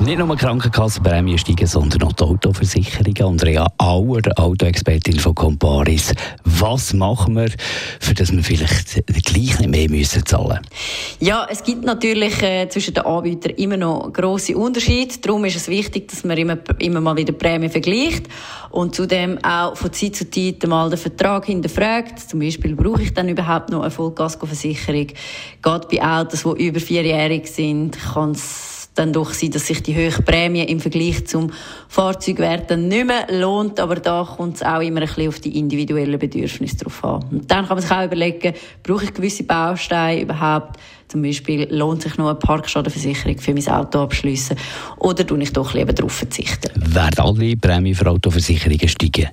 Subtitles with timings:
[0.00, 3.20] Nicht nur Krankenkassenprämien steigen, sondern auch die Autoversicherungen.
[3.20, 6.14] Andrea Auer, Autoexpertin von Comparis.
[6.44, 7.48] Was machen wir,
[7.98, 10.60] für dass wir vielleicht gleich nicht mehr müssen zahlen
[11.18, 15.14] Ja, es gibt natürlich äh, zwischen den Anbietern immer noch grosse Unterschiede.
[15.20, 18.28] Darum ist es wichtig, dass man immer, immer mal wieder Prämien vergleicht
[18.70, 22.20] und zudem auch von Zeit zu Zeit mal den Vertrag hinterfragt.
[22.20, 25.08] Zum Beispiel, brauche ich dann überhaupt noch eine Vollkaskoversicherung?
[25.60, 28.67] Gerade bei Autos, die über vierjährig sind, kann es
[28.98, 31.50] dann doch sein, dass sich die hohe Prämie im Vergleich zum
[31.88, 33.80] Fahrzeugwert dann nicht mehr lohnt.
[33.80, 37.24] Aber da kommt es auch immer ein bisschen auf die individuellen Bedürfnisse drauf an.
[37.30, 40.78] Und dann kann man sich auch überlegen, brauche ich gewisse Bausteine überhaupt?
[41.08, 44.56] Zum Beispiel, lohnt sich noch eine Parkschadenversicherung für mein Auto abschließen?
[44.98, 46.70] Oder tue ich doch lieber darauf verzichten?
[46.74, 49.28] Werden alle Prämien für Autoversicherungen steigen?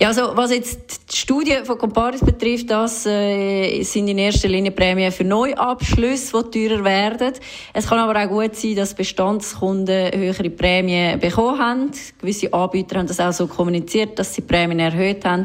[0.00, 4.70] Ja, also was jetzt die Studie von Comparis betrifft, das äh, sind in erster Linie
[4.70, 7.32] Prämien für Neuabschlüsse, die teurer werden.
[7.72, 11.90] Es kann aber auch gut sein, dass Bestandskunden höhere Prämien bekommen haben.
[12.20, 15.44] Gewisse Anbieter haben das auch so kommuniziert, dass sie Prämien erhöht haben.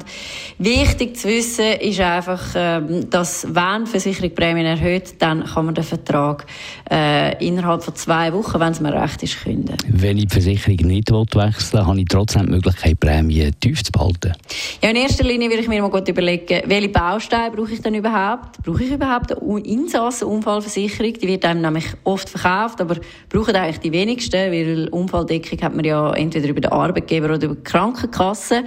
[0.59, 5.83] Wichtig zu wissen ist einfach, äh, dass wenn Versicherung Prämien erhöht, dann kann man den
[5.83, 6.45] Vertrag
[6.91, 9.77] äh, innerhalb von zwei Wochen, wenn es mir recht ist, künden.
[9.87, 13.91] Wenn ich die Versicherung nicht wechseln will, habe ich trotzdem die Möglichkeit, Prämien tief zu
[13.93, 14.33] behalten?
[14.81, 17.95] Ja, in erster Linie würde ich mir mal gut überlegen, welche Bausteine brauche ich denn
[17.95, 18.61] überhaupt?
[18.63, 21.13] Brauche ich überhaupt eine Insassenunfallversicherung?
[21.13, 22.97] Die wird einem nämlich oft verkauft, aber
[23.29, 27.55] brauchen eigentlich die wenigsten, weil Unfalldeckung hat man ja entweder über den Arbeitgeber oder über
[27.55, 28.65] die Krankenkasse.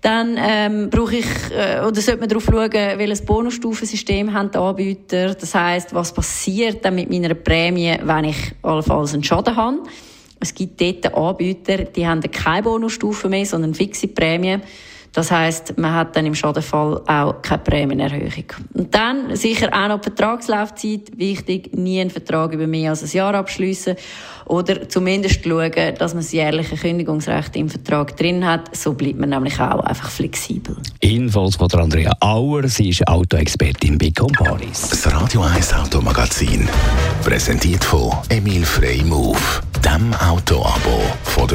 [0.00, 5.34] Dann ähm, brauche ich äh, oder sollte man darauf schauen, welches Bonusstufensystem haben die Anbieter.
[5.34, 9.78] Das heißt, was passiert dann mit meiner Prämie, wenn ich allenfalls einen Schaden habe.
[10.40, 14.58] Es gibt dort Anbieter, die haben keine Bonusstufe mehr, sondern fixe Prämie.
[15.16, 18.44] Das heißt, man hat dann im Schadenfall auch keine Prämienerhöhung.
[18.74, 21.16] Und dann sicher auch noch die Vertragslaufzeit.
[21.16, 23.96] Wichtig, nie einen Vertrag über mehr als ein Jahr abschließen
[24.44, 28.76] oder zumindest schauen, dass man das jährliche Kündigungsrecht im Vertrag drin hat.
[28.76, 30.76] So bleibt man nämlich auch einfach flexibel.
[31.00, 34.90] Infos von Andrea Auer, sie ist Autoexpertin bei Comparis.
[34.90, 36.68] Das Radio 1 Automagazin,
[37.24, 39.38] präsentiert von Emil Frey Move,